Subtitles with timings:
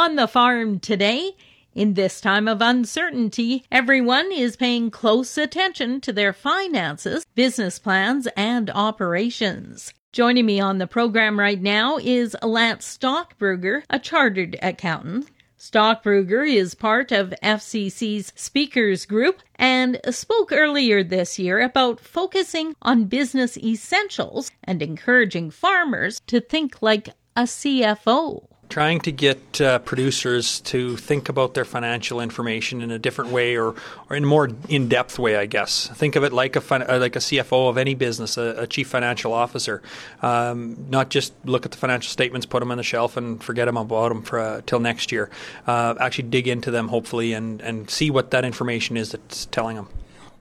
[0.00, 1.32] On the farm today,
[1.74, 8.26] in this time of uncertainty, everyone is paying close attention to their finances, business plans,
[8.34, 9.92] and operations.
[10.10, 15.30] Joining me on the program right now is Lance Stockbrugger, a chartered accountant.
[15.58, 23.04] Stockbrugger is part of FCC's Speakers Group and spoke earlier this year about focusing on
[23.04, 30.60] business essentials and encouraging farmers to think like a CFO trying to get uh, producers
[30.60, 33.74] to think about their financial information in a different way or,
[34.08, 35.88] or in a more in-depth way, I guess.
[35.88, 38.66] Think of it like a fin- uh, like a CFO of any business, a, a
[38.66, 39.82] chief financial officer.
[40.22, 43.66] Um, not just look at the financial statements, put them on the shelf, and forget
[43.66, 45.28] them about them for uh, till next year.
[45.66, 49.76] Uh, actually, dig into them hopefully and and see what that information is that's telling
[49.76, 49.88] them.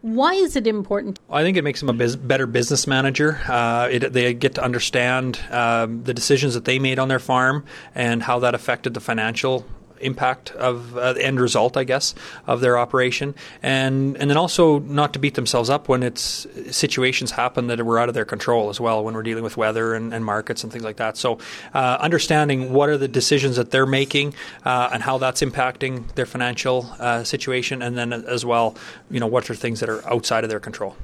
[0.02, 1.20] Why is it important?
[1.30, 3.40] I think it makes them a biz- better business manager.
[3.48, 7.66] Uh, it, they get to understand um, the decisions that they made on their farm
[7.94, 9.66] and how that affected the financial
[10.02, 12.16] impact of uh, the end result, I guess,
[12.48, 17.32] of their operation, and and then also not to beat themselves up when it's situations
[17.32, 20.14] happen that were out of their control as well when we're dealing with weather and,
[20.14, 21.18] and markets and things like that.
[21.18, 21.40] So,
[21.74, 24.34] uh, understanding what are the decisions that they're making
[24.66, 28.76] uh, and how that's impacting their financial uh, situation, and then as well,
[29.10, 30.96] you know, what are things that are outside of their control.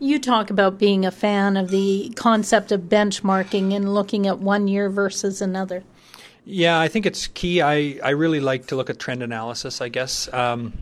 [0.00, 4.68] You talk about being a fan of the concept of benchmarking and looking at one
[4.68, 5.84] year versus another.
[6.44, 7.62] Yeah, I think it's key.
[7.62, 10.32] I, I really like to look at trend analysis, I guess.
[10.32, 10.74] Um,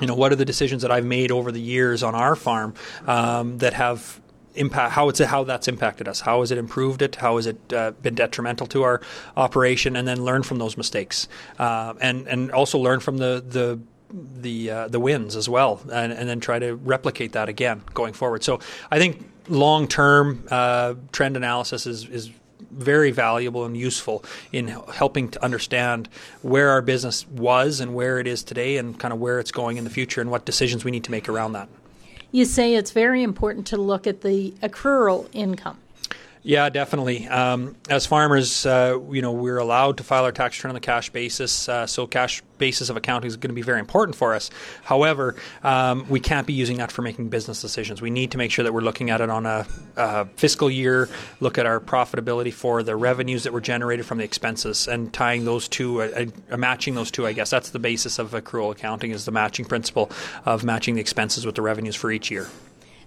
[0.00, 2.74] you know, what are the decisions that I've made over the years on our farm
[3.06, 4.20] um, that have
[4.54, 6.20] impact how it's how that's impacted us?
[6.20, 7.16] How has it improved it?
[7.16, 9.00] How has it uh, been detrimental to our
[9.36, 9.96] operation?
[9.96, 11.28] And then learn from those mistakes.
[11.58, 13.80] Uh, and and also learn from the the
[14.12, 18.12] the uh, the wins as well and, and then try to replicate that again going
[18.12, 18.44] forward.
[18.44, 22.30] So I think long term uh, trend analysis is is
[22.72, 26.08] very valuable and useful in helping to understand
[26.42, 29.76] where our business was and where it is today and kind of where it's going
[29.76, 31.68] in the future and what decisions we need to make around that.
[32.30, 35.78] You say it's very important to look at the accrual income.
[36.44, 37.28] Yeah, definitely.
[37.28, 40.80] Um, as farmers, uh, you know, we're allowed to file our tax return on the
[40.80, 41.68] cash basis.
[41.68, 44.50] Uh, so, cash basis of accounting is going to be very important for us.
[44.82, 48.02] However, um, we can't be using that for making business decisions.
[48.02, 49.66] We need to make sure that we're looking at it on a,
[49.96, 51.08] a fiscal year,
[51.38, 55.44] look at our profitability for the revenues that were generated from the expenses, and tying
[55.44, 57.24] those two, uh, uh matching those two.
[57.24, 60.10] I guess that's the basis of accrual accounting is the matching principle
[60.44, 62.48] of matching the expenses with the revenues for each year.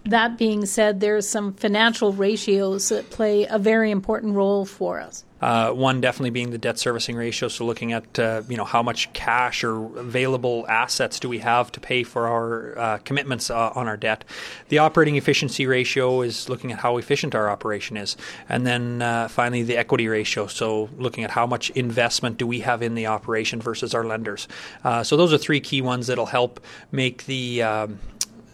[0.06, 5.26] That being said, there's some financial ratios that play a very important role for us.
[5.42, 7.50] Uh, one definitely being the debt servicing ratio.
[7.50, 11.72] So looking at uh, you know how much cash or available assets do we have
[11.74, 14.24] to pay for our uh, commitments uh, on our debt.
[14.70, 18.16] The operating efficiency ratio is looking at how efficient our operation is,
[18.48, 20.48] and then uh, finally the equity ratio.
[20.48, 24.48] So looking at how much investment do we have in the operation versus our lenders.
[24.84, 26.60] Uh, so those are three key ones that'll help
[26.92, 28.00] make the um,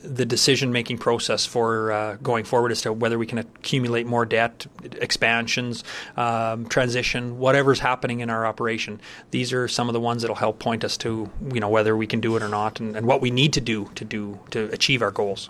[0.03, 4.25] the decision making process for uh, going forward as to whether we can accumulate more
[4.25, 5.83] debt, expansions,
[6.17, 8.99] um, transition, whatever's happening in our operation.
[9.31, 12.07] These are some of the ones that'll help point us to you know whether we
[12.07, 14.69] can do it or not, and, and what we need to do to do to
[14.71, 15.49] achieve our goals.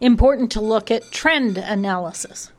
[0.00, 2.50] Important to look at trend analysis.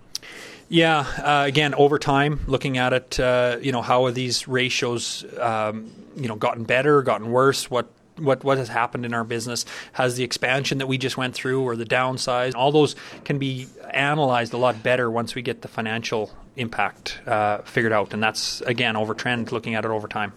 [0.69, 5.23] Yeah, uh, again, over time, looking at it, uh, you know, how are these ratios,
[5.39, 7.72] um, you know, gotten better, gotten worse?
[7.72, 9.66] What what what has happened in our business.
[9.94, 13.67] Has the expansion that we just went through or the downsize all those can be
[13.91, 18.13] analyzed a lot better once we get the financial impact uh, figured out.
[18.13, 20.33] And that's again over trend looking at it over time.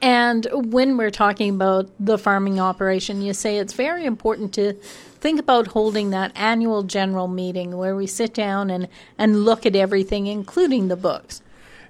[0.00, 5.38] And when we're talking about the farming operation you say it's very important to think
[5.38, 10.26] about holding that annual general meeting where we sit down and, and look at everything
[10.26, 11.40] including the books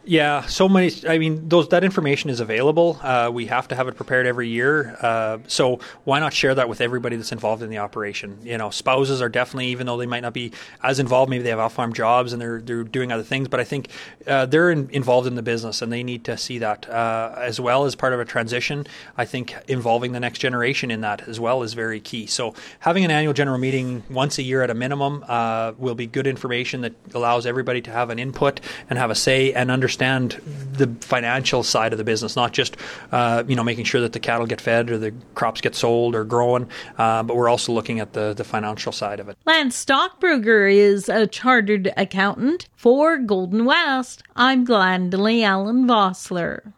[0.04, 0.90] yeah, so many.
[1.08, 2.98] I mean, those that information is available.
[3.00, 4.96] Uh, we have to have it prepared every year.
[5.00, 8.38] Uh, so why not share that with everybody that's involved in the operation?
[8.42, 10.52] You know, spouses are definitely, even though they might not be
[10.82, 13.46] as involved, maybe they have off farm jobs and they're they're doing other things.
[13.46, 13.90] But I think
[14.26, 17.60] uh, they're in, involved in the business and they need to see that uh, as
[17.60, 18.86] well as part of a transition.
[19.16, 22.26] I think involving the next generation in that as well is very key.
[22.26, 26.08] So having an annual general meeting once a year at a minimum uh, will be
[26.08, 28.60] good information that allows everybody to have an input
[28.90, 30.40] and have a say and understand understand
[30.72, 32.76] the financial side of the business, not just
[33.12, 36.14] uh, you know making sure that the cattle get fed or the crops get sold
[36.14, 36.68] or grown,
[36.98, 39.36] uh, but we're also looking at the the financial side of it.
[39.44, 44.22] Lance Stockbrugger is a chartered accountant for Golden West.
[44.34, 46.72] I'm Glendalee Allen Vossler.